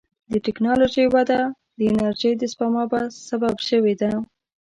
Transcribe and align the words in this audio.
د 0.31 0.33
ټکنالوجۍ 0.45 1.05
وده 1.15 1.39
د 1.77 1.79
انرژۍ 1.91 2.31
د 2.37 2.43
سپما 2.51 2.83
سبب 3.27 3.55
شوې 3.69 3.93
ده. 4.01 4.11